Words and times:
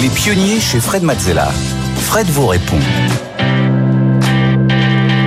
Les 0.00 0.10
pionniers 0.10 0.60
chez 0.60 0.78
Fred 0.78 1.02
Mazzella. 1.02 1.48
Fred 1.96 2.26
vous 2.26 2.46
répond. 2.46 2.76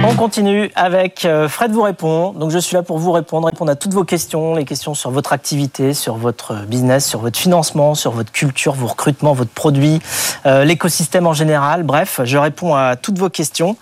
On 0.08 0.14
continue 0.14 0.70
avec 0.76 1.26
euh, 1.26 1.50
Fred 1.50 1.72
vous 1.72 1.82
répond. 1.82 2.34
Donc 2.34 2.52
je 2.52 2.60
suis 2.60 2.76
là 2.76 2.84
pour 2.84 3.00
vous 3.00 3.12
répondre, 3.12 3.48
répondre 3.48 3.72
à 3.72 3.76
toutes 3.76 3.94
vos 3.94 4.04
questions, 4.04 4.54
les 4.54 4.66
questions 4.66 4.94
sur 4.94 5.10
votre 5.10 5.34
activité, 5.34 5.96
sur 5.96 6.18
votre 6.18 6.68
business, 6.68 7.08
sur 7.08 7.20
votre 7.20 7.40
financement, 7.40 7.96
sur 7.96 8.12
votre 8.12 8.32
culture, 8.32 8.74
vos 8.74 8.88
recrutements, 8.88 9.34
votre 9.34 9.50
produit, 9.50 10.02
euh, 10.46 10.64
l'écosystème 10.66 11.26
en 11.26 11.34
général. 11.34 11.82
Bref, 11.82 12.22
je 12.24 12.38
réponds 12.38 12.76
à 12.76 12.96
toutes 12.96 13.18
vos 13.18 13.30
questions. 13.30 13.76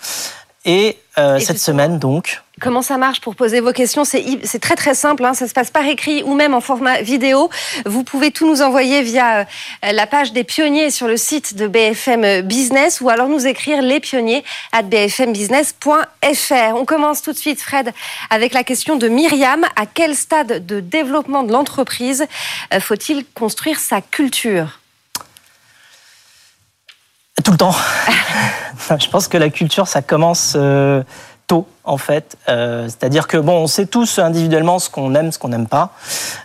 Et, 0.64 0.98
euh, 1.18 1.40
cette 1.40 1.60
semaine, 1.60 2.00
donc. 2.00 2.42
Comment 2.60 2.82
ça 2.82 2.98
marche 2.98 3.22
pour 3.22 3.36
poser 3.36 3.60
vos 3.60 3.72
questions? 3.72 4.04
C'est 4.04 4.60
très 4.60 4.76
très 4.76 4.96
simple, 4.96 5.24
hein. 5.24 5.36
ça 5.36 5.48
se 5.48 5.54
passe 5.54 5.70
par 5.70 5.86
écrit 5.86 6.24
ou 6.24 6.34
même 6.34 6.56
en 6.56 6.62
format 6.62 7.02
vidéo. 7.02 7.52
Vous 7.86 8.04
pouvez 8.04 8.32
tout 8.32 8.48
nous 8.48 8.64
envoyer 8.64 9.04
via 9.04 9.42
euh, 9.42 9.44
la 9.92 10.08
page 10.08 10.34
des 10.34 10.44
pionniers 10.44 10.90
sur 10.90 11.08
le 11.08 11.18
site 11.18 11.56
de 11.56 11.68
BFM 11.68 12.42
Business 12.42 13.00
ou 13.00 13.10
alors 13.10 13.30
nous 13.30 13.46
écrire 13.46 13.84
les 13.84 14.00
pionniers 14.00 14.44
at 14.72 14.82
bfmbusiness.fr. 14.82 16.76
On 16.76 16.86
commence 16.86 17.22
tout 17.22 17.32
de 17.32 17.38
suite, 17.38 17.62
Fred, 17.62 17.94
avec 18.32 18.54
la 18.54 18.64
question 18.64 18.96
de 18.96 19.08
Myriam. 19.08 19.64
À 19.76 19.86
quel 19.86 20.16
stade 20.16 20.66
de 20.66 20.80
développement 20.80 21.44
de 21.44 21.52
l'entreprise 21.52 22.26
euh, 22.74 22.80
faut-il 22.80 23.26
construire 23.36 23.80
sa 23.80 24.02
culture? 24.02 24.80
Tout 27.48 27.54
le 27.54 27.58
temps. 27.58 27.76
je 29.00 29.08
pense 29.08 29.30
que 29.30 29.38
la 29.38 29.50
culture, 29.50 29.88
ça 29.88 30.02
commence 30.02 30.56
euh, 30.58 31.02
tôt, 31.48 31.66
en 31.86 31.96
fait. 31.96 32.36
Euh, 32.50 32.90
c'est-à-dire 32.90 33.26
que, 33.26 33.38
bon, 33.38 33.54
on 33.54 33.68
sait 33.68 33.86
tous 33.86 34.20
individuellement 34.20 34.80
ce 34.80 34.90
qu'on 34.90 35.16
aime, 35.16 35.32
ce 35.32 35.40
qu'on 35.40 35.48
n'aime 35.48 35.66
pas. 35.66 35.94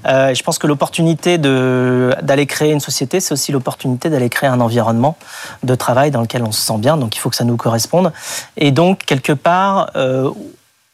Euh, 0.06 0.32
je 0.32 0.40
pense 0.44 0.58
que 0.58 0.68
l'opportunité 0.68 1.38
d'aller 1.38 2.46
créer 2.46 2.70
une 2.70 2.78
société, 2.78 3.18
c'est 3.18 3.32
aussi 3.32 3.50
l'opportunité 3.50 4.10
d'aller 4.10 4.28
créer 4.28 4.48
un 4.48 4.60
environnement 4.60 5.16
de 5.64 5.74
travail 5.74 6.12
dans 6.12 6.20
lequel 6.20 6.44
on 6.44 6.52
se 6.52 6.60
sent 6.60 6.78
bien. 6.78 6.96
Donc, 6.96 7.16
il 7.16 7.18
faut 7.18 7.30
que 7.30 7.36
ça 7.36 7.42
nous 7.42 7.56
corresponde. 7.56 8.12
Et 8.56 8.70
donc, 8.70 9.04
quelque 9.04 9.32
part, 9.32 9.90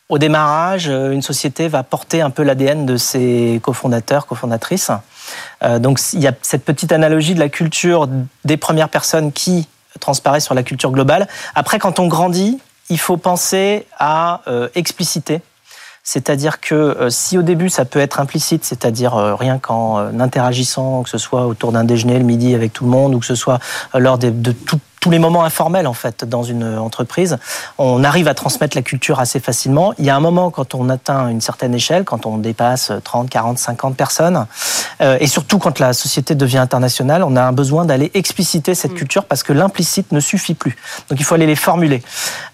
au 0.08 0.18
démarrage, 0.18 0.86
une 0.86 1.20
société 1.20 1.68
va 1.68 1.82
porter 1.82 2.22
un 2.22 2.30
peu 2.30 2.44
l'ADN 2.44 2.86
de 2.86 2.96
ses 2.96 3.60
cofondateurs, 3.62 4.24
cofondatrices. 4.26 4.90
donc, 5.80 6.00
il 6.14 6.20
y 6.20 6.26
a 6.26 6.32
cette 6.40 6.64
petite 6.64 6.92
analogie 6.92 7.34
de 7.34 7.40
la 7.40 7.50
culture 7.50 8.08
des 8.46 8.56
premières 8.56 8.88
personnes 8.88 9.32
qui 9.32 9.68
transparaît 10.00 10.40
sur 10.40 10.54
la 10.54 10.62
culture 10.62 10.90
globale. 10.90 11.28
Après, 11.54 11.78
quand 11.78 11.98
on 11.98 12.06
grandit, 12.06 12.58
il 12.90 12.98
faut 12.98 13.16
penser 13.16 13.86
à 13.98 14.42
euh, 14.48 14.68
expliciter. 14.74 15.40
C'est-à-dire 16.02 16.60
que 16.60 16.74
euh, 16.74 17.10
si 17.10 17.36
au 17.36 17.42
début 17.42 17.68
ça 17.68 17.84
peut 17.84 17.98
être 17.98 18.18
implicite, 18.18 18.64
c'est-à-dire 18.64 19.14
euh, 19.14 19.34
rien 19.34 19.58
qu'en 19.58 20.18
interagissant, 20.20 21.02
que 21.02 21.10
ce 21.10 21.18
soit 21.18 21.46
autour 21.46 21.70
d'un 21.72 21.84
déjeuner 21.84 22.18
le 22.18 22.24
midi 22.24 22.54
avec 22.54 22.72
tout 22.72 22.84
le 22.84 22.90
monde, 22.90 23.14
ou 23.14 23.18
que 23.18 23.26
ce 23.26 23.34
soit 23.34 23.58
lors 23.94 24.16
de, 24.16 24.30
de 24.30 24.52
tout, 24.52 24.80
tous 25.00 25.10
les 25.10 25.18
moments 25.18 25.44
informels 25.44 25.86
en 25.86 25.94
fait 25.94 26.24
dans 26.24 26.42
une 26.42 26.78
entreprise. 26.78 27.38
On 27.78 28.04
arrive 28.04 28.28
à 28.28 28.34
transmettre 28.34 28.76
la 28.76 28.82
culture 28.82 29.20
assez 29.20 29.40
facilement. 29.40 29.92
Il 29.98 30.04
y 30.04 30.10
a 30.10 30.16
un 30.16 30.20
moment 30.20 30.50
quand 30.50 30.74
on 30.74 30.88
atteint 30.88 31.28
une 31.28 31.40
certaine 31.40 31.74
échelle, 31.74 32.04
quand 32.04 32.26
on 32.26 32.38
dépasse 32.38 32.92
30, 33.04 33.30
40, 33.30 33.58
50 33.58 33.96
personnes, 33.96 34.46
euh, 35.00 35.16
et 35.20 35.26
surtout 35.26 35.58
quand 35.58 35.78
la 35.78 35.92
société 35.92 36.34
devient 36.34 36.58
internationale, 36.58 37.22
on 37.22 37.36
a 37.36 37.42
un 37.42 37.52
besoin 37.52 37.84
d'aller 37.84 38.10
expliciter 38.14 38.74
cette 38.74 38.92
mm. 38.92 38.96
culture 38.96 39.24
parce 39.24 39.42
que 39.42 39.52
l'implicite 39.52 40.12
ne 40.12 40.20
suffit 40.20 40.54
plus. 40.54 40.76
Donc 41.08 41.20
il 41.20 41.24
faut 41.24 41.34
aller 41.34 41.46
les 41.46 41.56
formuler. 41.56 42.02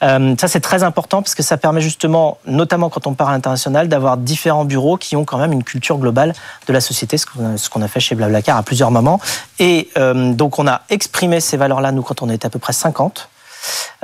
Euh, 0.03 0.35
ça 0.39 0.49
c'est 0.49 0.61
très 0.61 0.83
important 0.83 1.23
parce 1.23 1.35
que 1.35 1.43
ça 1.43 1.57
permet 1.57 1.81
justement, 1.81 2.39
notamment 2.47 2.91
quand 2.91 3.07
on 3.07 3.15
part 3.15 3.29
à 3.29 3.33
l'international, 3.33 3.89
d'avoir 3.89 4.17
différents 4.17 4.65
bureaux 4.65 4.97
qui 4.97 5.17
ont 5.17 5.25
quand 5.25 5.39
même 5.39 5.53
une 5.53 5.65
culture 5.65 5.99
globale 5.99 6.35
de 6.67 6.73
la 6.73 6.81
société, 6.81 7.17
ce 7.19 7.27
qu'on 7.27 7.83
a, 7.83 7.89
fait 7.89 8.01
chez 8.01 8.15
Blablacar 8.15 8.57
à 8.57 8.63
plusieurs 8.63 8.91
moments. 8.91 9.21
Et 9.59 9.89
euh, 9.99 10.33
donc 10.33 10.59
on 10.59 10.67
a 10.67 10.83
exprimé 10.91 11.41
ces 11.41 11.57
valeurs-là 11.57 11.93
nous 11.93 12.03
quand 12.03 12.23
on 12.23 12.29
est 12.29 12.34
à 12.43 12.51
peu 12.51 12.59
près 12.59 12.73
50. 12.73 13.29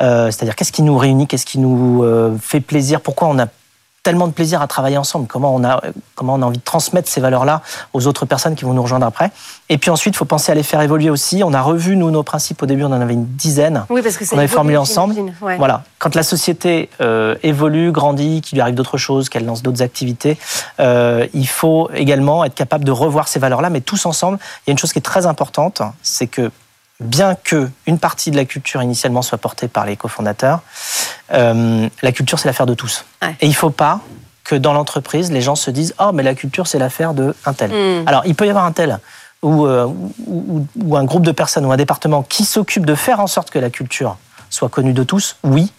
Euh, 0.00 0.26
c'est-à-dire 0.26 0.56
qu'est-ce 0.56 0.72
qui 0.72 0.82
nous 0.82 0.96
réunit, 0.96 1.26
qu'est-ce 1.26 1.46
qui 1.46 1.58
nous 1.58 2.02
euh, 2.02 2.36
fait 2.40 2.60
plaisir, 2.60 3.00
pourquoi 3.00 3.28
on 3.28 3.38
a 3.38 3.46
tellement 4.02 4.26
de 4.26 4.32
plaisir 4.32 4.62
à 4.62 4.66
travailler 4.66 4.96
ensemble, 4.96 5.26
comment 5.26 5.54
on 5.54 5.62
a, 5.62 5.82
comment 6.14 6.34
on 6.34 6.40
a 6.40 6.46
envie 6.46 6.56
de 6.56 6.64
transmettre 6.64 7.06
ces 7.06 7.20
valeurs-là 7.20 7.60
aux 7.92 8.06
autres 8.06 8.24
personnes 8.24 8.54
qui 8.54 8.64
vont 8.64 8.72
nous 8.72 8.80
rejoindre 8.80 9.04
après? 9.04 9.30
Et 9.68 9.76
puis 9.76 9.90
ensuite, 9.90 10.14
il 10.14 10.16
faut 10.16 10.24
penser 10.24 10.50
à 10.50 10.54
les 10.54 10.62
faire 10.62 10.80
évoluer 10.80 11.10
aussi. 11.10 11.42
On 11.44 11.52
a 11.52 11.60
revu, 11.60 11.96
nous, 11.96 12.10
nos 12.10 12.22
principes. 12.22 12.62
Au 12.62 12.66
début, 12.66 12.84
on 12.84 12.92
en 12.92 13.00
avait 13.00 13.12
une 13.12 13.26
dizaine. 13.26 13.84
Oui, 13.90 14.00
parce 14.00 14.16
que 14.16 14.24
on 14.34 14.38
avait 14.38 14.48
formulé 14.48 14.78
ensemble. 14.78 15.16
Voilà. 15.58 15.82
Quand 15.98 16.14
la 16.14 16.22
société 16.22 16.88
euh, 17.02 17.36
évolue, 17.42 17.92
grandit, 17.92 18.40
qu'il 18.40 18.56
lui 18.56 18.62
arrive 18.62 18.74
d'autres 18.74 18.96
choses, 18.96 19.28
qu'elle 19.28 19.44
lance 19.44 19.62
d'autres 19.62 19.82
activités, 19.82 20.38
il 20.78 21.48
faut 21.48 21.90
également 21.92 22.42
être 22.44 22.54
capable 22.54 22.84
de 22.84 22.92
revoir 22.92 23.28
ces 23.28 23.38
valeurs-là, 23.38 23.68
mais 23.68 23.82
tous 23.82 24.06
ensemble. 24.06 24.38
Il 24.40 24.62
y 24.68 24.70
a 24.70 24.72
une 24.72 24.78
chose 24.78 24.94
qui 24.94 24.98
est 24.98 25.02
très 25.02 25.26
importante, 25.26 25.82
c'est 26.02 26.26
que 26.26 26.50
bien 27.00 27.34
que 27.34 27.68
une 27.86 27.98
partie 27.98 28.30
de 28.30 28.36
la 28.36 28.44
culture 28.44 28.82
initialement 28.82 29.22
soit 29.22 29.38
portée 29.38 29.68
par 29.68 29.86
les 29.86 29.96
cofondateurs, 29.96 30.60
euh, 31.32 31.88
la 32.02 32.12
culture 32.12 32.38
c'est 32.38 32.48
l'affaire 32.48 32.66
de 32.66 32.74
tous. 32.74 33.04
Et 33.40 33.46
il 33.46 33.50
ne 33.50 33.54
faut 33.54 33.70
pas 33.70 34.00
que 34.44 34.54
dans 34.54 34.72
l'entreprise 34.72 35.32
les 35.32 35.40
gens 35.40 35.56
se 35.56 35.70
disent 35.70 35.94
oh 35.98 36.10
mais 36.12 36.22
la 36.22 36.34
culture 36.34 36.66
c'est 36.66 36.78
l'affaire 36.78 37.14
de 37.14 37.34
un 37.44 37.52
tel. 37.52 37.70
Hmm. 37.70 38.06
Alors 38.06 38.22
il 38.26 38.34
peut 38.34 38.46
y 38.46 38.50
avoir 38.50 38.64
un 38.64 38.72
tel 38.72 38.98
euh, 39.42 39.86
ou, 40.26 40.66
ou, 40.76 40.96
un 40.96 41.04
groupe 41.04 41.24
de 41.24 41.32
personnes 41.32 41.64
ou 41.64 41.72
un 41.72 41.78
département 41.78 42.22
qui 42.22 42.44
s'occupe 42.44 42.84
de 42.84 42.94
faire 42.94 43.20
en 43.20 43.26
sorte 43.26 43.50
que 43.50 43.58
la 43.58 43.70
culture 43.70 44.18
soit 44.50 44.68
connue 44.68 44.92
de 44.92 45.02
tous, 45.02 45.36
oui, 45.44 45.72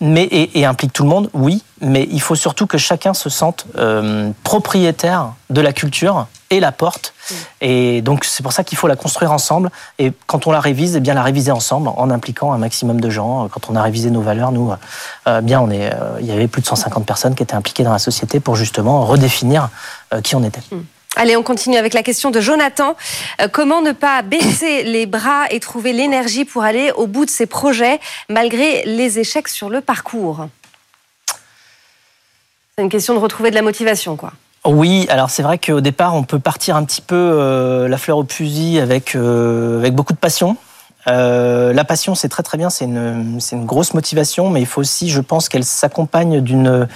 mais, 0.00 0.24
et, 0.30 0.64
implique 0.64 0.92
tout 0.92 1.02
le 1.02 1.08
monde, 1.08 1.28
oui, 1.34 1.62
mais 1.80 2.08
il 2.10 2.20
faut 2.20 2.34
surtout 2.34 2.66
que 2.66 2.78
chacun 2.78 3.12
se 3.12 3.28
sente 3.28 3.66
euh, 3.76 4.30
propriétaire 4.44 5.34
de 5.50 5.60
la 5.60 5.72
culture 5.72 6.26
et 6.48 6.58
la 6.58 6.72
porte. 6.72 7.12
Et 7.60 8.00
donc 8.02 8.24
c'est 8.24 8.42
pour 8.42 8.52
ça 8.52 8.64
qu'il 8.64 8.78
faut 8.78 8.88
la 8.88 8.96
construire 8.96 9.30
ensemble. 9.30 9.70
Et 9.98 10.12
quand 10.26 10.46
on 10.46 10.52
la 10.52 10.60
révise, 10.60 10.96
eh 10.96 11.00
bien 11.00 11.14
la 11.14 11.22
réviser 11.22 11.52
ensemble 11.52 11.88
en 11.88 12.10
impliquant 12.10 12.52
un 12.52 12.58
maximum 12.58 13.00
de 13.00 13.10
gens. 13.10 13.48
Quand 13.48 13.68
on 13.70 13.76
a 13.76 13.82
révisé 13.82 14.10
nos 14.10 14.22
valeurs, 14.22 14.52
nous, 14.52 14.72
euh, 15.28 15.40
bien 15.42 15.60
on 15.60 15.70
est, 15.70 15.92
euh, 15.92 16.18
il 16.20 16.26
y 16.26 16.32
avait 16.32 16.48
plus 16.48 16.62
de 16.62 16.66
150 16.66 17.04
personnes 17.04 17.34
qui 17.34 17.42
étaient 17.42 17.54
impliquées 17.54 17.84
dans 17.84 17.92
la 17.92 17.98
société 17.98 18.40
pour 18.40 18.56
justement 18.56 19.04
redéfinir 19.04 19.68
qui 20.22 20.34
on 20.34 20.42
était. 20.42 20.62
Mm. 20.72 20.78
Allez, 21.16 21.36
on 21.36 21.42
continue 21.42 21.76
avec 21.76 21.92
la 21.92 22.04
question 22.04 22.30
de 22.30 22.40
Jonathan. 22.40 22.94
Euh, 23.40 23.48
comment 23.50 23.82
ne 23.82 23.92
pas 23.92 24.22
baisser 24.22 24.82
les 24.84 25.06
bras 25.06 25.46
et 25.50 25.58
trouver 25.58 25.92
l'énergie 25.92 26.44
pour 26.44 26.62
aller 26.62 26.92
au 26.92 27.06
bout 27.06 27.24
de 27.24 27.30
ses 27.30 27.46
projets 27.46 27.98
malgré 28.28 28.84
les 28.84 29.18
échecs 29.18 29.48
sur 29.48 29.70
le 29.70 29.80
parcours? 29.80 30.46
C'est 32.76 32.84
une 32.84 32.90
question 32.90 33.14
de 33.14 33.18
retrouver 33.18 33.50
de 33.50 33.56
la 33.56 33.62
motivation, 33.62 34.16
quoi. 34.16 34.32
Oui, 34.64 35.06
alors 35.08 35.30
c'est 35.30 35.42
vrai 35.42 35.58
qu'au 35.58 35.80
départ, 35.80 36.14
on 36.14 36.22
peut 36.22 36.38
partir 36.38 36.76
un 36.76 36.84
petit 36.84 37.00
peu 37.00 37.16
euh, 37.16 37.88
la 37.88 37.98
fleur 37.98 38.18
au 38.18 38.26
fusil 38.28 38.78
avec, 38.78 39.16
euh, 39.16 39.78
avec 39.78 39.94
beaucoup 39.94 40.12
de 40.12 40.18
passion. 40.18 40.56
la 41.06 41.84
passion, 41.84 42.14
c'est 42.14 42.28
très 42.28 42.42
très 42.42 42.56
bien, 42.56 42.70
c'est 42.70 42.84
une, 42.84 43.40
une, 43.52 43.66
grosse 43.66 43.94
motivation, 43.94 44.50
mais 44.50 44.60
il 44.60 44.66
faut 44.66 44.82
aussi, 44.82 45.10
je 45.10 45.22
pense, 45.22 45.48
qu'elle 45.48 45.64
s'accompagne 45.64 46.40
d'une 46.40 46.86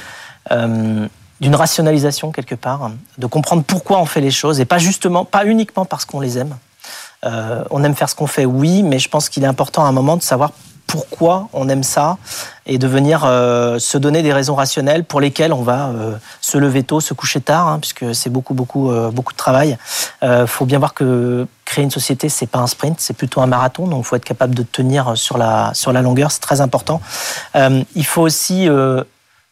d'une 1.44 1.55
rationalisation 1.55 2.32
quelque 2.32 2.55
part, 2.55 2.91
de 3.19 3.27
comprendre 3.27 3.62
pourquoi 3.65 3.99
on 3.99 4.06
fait 4.06 4.22
les 4.22 4.31
choses 4.31 4.60
et 4.60 4.65
pas 4.65 4.78
justement, 4.78 5.27
pas 5.27 5.44
uniquement 5.44 5.84
parce 5.84 6.06
qu'on 6.06 6.21
les 6.21 6.38
aime. 6.38 6.56
Euh, 7.27 7.62
on 7.71 7.84
aime 7.84 7.94
faire 7.94 8.09
ce 8.09 8.15
qu'on 8.15 8.27
fait, 8.27 8.47
oui, 8.47 8.82
mais 8.82 8.99
je 8.99 9.10
pense 9.10 9.28
qu'il 9.28 9.44
est 9.44 9.47
important 9.47 9.84
à 9.84 9.88
un 9.88 9.93
moment 9.93 10.16
de 10.16 10.22
savoir 10.22 10.53
pourquoi 10.87 11.49
on 11.53 11.69
aime 11.69 11.83
ça 11.83 12.16
et 12.65 12.78
de 12.78 12.87
venir 12.87 13.25
euh, 13.25 13.78
se 13.78 13.99
donner 13.99 14.22
des 14.22 14.33
raisons 14.33 14.54
rationnelles 14.54 15.04
pour 15.04 15.21
lesquelles 15.21 15.53
on 15.53 15.60
va 15.60 15.88
euh, 15.88 16.16
se 16.41 16.56
lever 16.56 16.83
tôt, 16.83 17.00
se 17.00 17.12
coucher 17.12 17.43
tard, 17.43 17.69
hein, 17.69 17.78
puisque 17.78 18.15
c'est 18.15 18.31
beaucoup, 18.31 18.54
beaucoup, 18.54 18.91
beaucoup 19.12 19.34
de 19.34 19.38
travail. 19.38 19.77
Il 20.22 20.47
faut 20.47 20.65
bien 20.65 20.78
voir 20.78 20.94
que 20.94 21.47
créer 21.66 21.84
une 21.84 21.91
société, 21.91 22.31
c'est 22.31 22.47
pas 22.47 22.60
un 22.60 22.66
sprint, 22.66 23.00
c'est 23.00 23.15
plutôt 23.15 23.43
un 23.43 23.47
marathon, 23.47 23.87
donc 23.87 24.00
il 24.00 24.06
faut 24.06 24.16
être 24.16 24.25
capable 24.25 24.54
de 24.54 24.62
tenir 24.62 25.12
sur 25.15 25.37
la, 25.37 25.72
sur 25.75 25.93
la 25.93 26.00
longueur, 26.00 26.31
c'est 26.31 26.41
très 26.41 26.62
important. 26.62 27.03
il 27.54 28.06
faut 28.06 28.22
aussi 28.22 28.66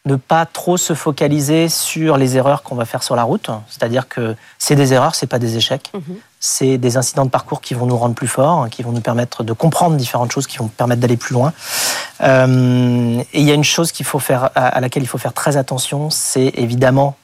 ne 0.05 0.15
pas 0.17 0.45
trop 0.45 0.75
se 0.75 0.93
focaliser 0.93 1.69
sur 1.69 2.17
les 2.17 2.35
erreurs 2.35 2.63
qu'on 2.63 2.75
va 2.75 2.85
faire 2.85 3.03
sur 3.03 3.15
la 3.15 3.23
route. 3.23 3.49
C'est-à-dire 3.69 4.09
que 4.09 4.35
c'est 4.57 4.75
des 4.75 4.93
erreurs, 4.93 5.15
c'est 5.15 5.27
pas 5.27 5.39
des 5.39 5.55
échecs. 5.55 5.91
Mhm. 5.93 6.17
C'est 6.41 6.77
des 6.77 6.97
incidents 6.97 7.23
de 7.23 7.29
parcours 7.29 7.61
qui 7.61 7.73
vont 7.73 7.85
nous 7.85 7.95
rendre 7.95 8.13
plus 8.13 8.27
forts, 8.27 8.67
qui 8.69 8.83
vont 8.83 8.91
nous 8.91 9.01
permettre 9.01 9.43
de 9.43 9.53
comprendre 9.53 9.95
différentes 9.95 10.31
choses, 10.31 10.45
qui 10.45 10.57
vont 10.57 10.67
permettre 10.67 10.99
d'aller 10.99 11.15
plus 11.15 11.33
loin. 11.33 11.53
Euh, 12.21 13.23
et 13.31 13.39
il 13.39 13.47
y 13.47 13.51
a 13.51 13.53
une 13.53 13.63
chose 13.63 13.93
qu'il 13.93 14.05
faut 14.05 14.19
faire, 14.19 14.49
à 14.55 14.81
laquelle 14.81 15.03
il 15.03 15.07
faut 15.07 15.17
faire 15.17 15.33
très 15.33 15.55
attention, 15.55 16.09
c'est 16.09 16.51
évidemment 16.55 17.15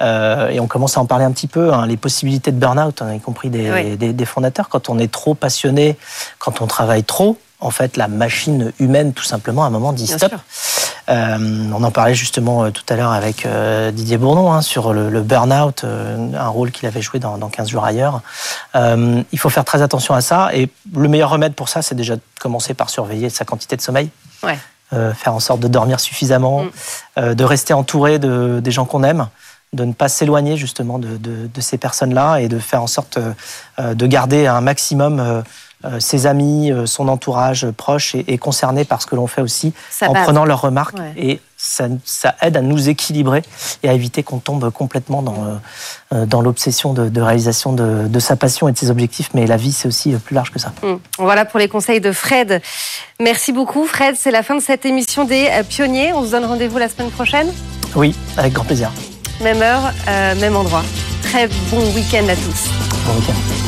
euh, 0.00 0.48
et 0.48 0.58
on 0.58 0.66
commence 0.66 0.96
à 0.96 1.00
en 1.00 1.06
parler 1.06 1.24
un 1.24 1.32
petit 1.32 1.46
peu, 1.46 1.72
hein, 1.72 1.86
les 1.86 1.96
possibilités 1.96 2.50
de 2.50 2.56
burn-out, 2.56 3.02
hein, 3.02 3.14
y 3.14 3.20
compris 3.20 3.50
des, 3.50 3.96
des, 3.96 4.24
fondateurs. 4.24 4.68
Quand 4.68 4.88
on 4.88 4.98
est 4.98 5.10
trop 5.10 5.34
passionné, 5.34 5.96
quand 6.38 6.62
on 6.62 6.66
travaille 6.66 7.04
trop, 7.04 7.38
en 7.60 7.70
fait, 7.70 7.96
la 7.96 8.08
machine 8.08 8.72
humaine, 8.78 9.12
tout 9.12 9.22
simplement, 9.22 9.64
à 9.64 9.66
un 9.66 9.70
moment 9.70 9.92
dit 9.92 10.06
stop. 10.06 10.32
On 11.08 11.82
en 11.82 11.90
parlait 11.90 12.14
justement 12.14 12.64
euh, 12.64 12.70
tout 12.70 12.84
à 12.88 12.96
l'heure 12.96 13.12
avec 13.12 13.46
euh, 13.46 13.90
Didier 13.90 14.18
Bourdon 14.18 14.52
hein, 14.52 14.62
sur 14.62 14.92
le, 14.92 15.22
burn-out, 15.22 15.84
un 15.84 16.48
rôle 16.48 16.70
qu'il 16.70 16.86
avait 16.86 17.02
joué 17.02 17.20
dans, 17.20 17.38
15 17.38 17.68
jours 17.68 17.84
ailleurs. 17.84 18.20
il 18.74 19.38
faut 19.38 19.50
faire 19.50 19.64
très 19.64 19.82
attention 19.82 20.14
à 20.14 20.20
ça. 20.20 20.50
Et 20.54 20.68
le 20.94 21.08
meilleur 21.08 21.30
remède 21.30 21.54
pour 21.54 21.68
ça, 21.68 21.82
c'est 21.82 21.94
déjà 21.94 22.16
de 22.16 22.22
commencer 22.40 22.74
par 22.74 22.90
surveiller 22.90 23.30
sa 23.30 23.44
quantité 23.44 23.76
de 23.76 23.82
sommeil. 23.82 24.10
faire 24.90 25.34
en 25.34 25.40
sorte 25.40 25.60
de 25.60 25.68
dormir 25.68 26.00
suffisamment, 26.00 26.64
mm. 27.16 27.34
de 27.34 27.44
rester 27.44 27.74
entouré 27.74 28.18
de, 28.18 28.60
des 28.60 28.70
gens 28.70 28.84
qu'on 28.84 29.02
aime 29.04 29.28
de 29.74 29.86
ne 29.86 29.94
pas 29.94 30.10
s'éloigner 30.10 30.58
justement 30.58 30.98
de, 30.98 31.16
de, 31.16 31.60
ces 31.62 31.78
personnes-là 31.78 32.40
et 32.40 32.48
de 32.48 32.58
faire 32.58 32.82
en 32.82 32.86
sorte 32.86 33.18
de 33.78 34.06
garder 34.06 34.46
un 34.46 34.60
maximum 34.60 35.18
euh, 35.18 35.42
ses 36.00 36.26
amis, 36.26 36.70
euh, 36.72 36.86
son 36.86 37.08
entourage 37.08 37.66
proche 37.70 38.14
est, 38.14 38.24
est 38.28 38.38
concerné 38.38 38.84
par 38.84 39.00
ce 39.02 39.06
que 39.06 39.16
l'on 39.16 39.26
fait 39.26 39.42
aussi 39.42 39.72
Ça 39.90 40.08
en 40.08 40.12
base. 40.12 40.24
prenant 40.24 40.44
leurs 40.44 40.60
remarques 40.60 40.96
Ouais. 40.98 41.12
et 41.16 41.40
ça, 41.56 41.84
ça 42.04 42.34
aide 42.42 42.56
à 42.56 42.60
nous 42.60 42.88
équilibrer 42.88 43.42
et 43.84 43.88
à 43.88 43.92
éviter 43.92 44.22
qu'on 44.24 44.38
tombe 44.38 44.68
complètement 44.70 45.22
dans, 45.22 45.34
euh, 45.44 45.54
euh, 46.14 46.26
dans 46.26 46.40
l'obsession 46.40 46.92
de, 46.92 47.08
de 47.08 47.20
réalisation 47.20 47.72
de, 47.72 48.08
de 48.08 48.18
sa 48.20 48.34
passion 48.36 48.66
et 48.68 48.72
de 48.72 48.78
ses 48.78 48.90
objectifs. 48.90 49.30
Mais 49.34 49.46
la 49.46 49.56
vie, 49.56 49.72
c'est 49.72 49.86
aussi 49.86 50.12
euh, 50.12 50.18
plus 50.18 50.34
large 50.34 50.50
que 50.50 50.58
ça. 50.58 50.72
Hum. 50.82 50.98
Voilà 51.18 51.44
pour 51.44 51.58
les 51.60 51.68
conseils 51.68 52.00
de 52.00 52.10
Fred. 52.12 52.60
Merci 53.20 53.52
beaucoup, 53.52 53.86
Fred. 53.86 54.16
C'est 54.18 54.32
la 54.32 54.42
fin 54.42 54.56
de 54.56 54.60
cette 54.62 54.84
émission 54.84 55.24
des 55.24 55.48
euh, 55.52 55.62
Pionniers. 55.62 56.12
On 56.12 56.24
se 56.24 56.30
donne 56.32 56.44
rendez-vous 56.44 56.78
la 56.78 56.88
semaine 56.88 57.10
prochaine. 57.10 57.48
Oui, 57.94 58.14
avec 58.36 58.52
grand 58.52 58.64
plaisir. 58.64 58.90
Même 59.40 59.62
heure, 59.62 59.92
euh, 60.08 60.34
même 60.36 60.56
endroit. 60.56 60.82
Très 61.22 61.46
bon 61.70 61.80
week-end 61.94 62.26
à 62.28 62.34
tous. 62.34 62.68
Bon 63.06 63.14
week-end. 63.14 63.61